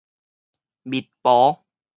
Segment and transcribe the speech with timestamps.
[0.81, 1.63] 密婆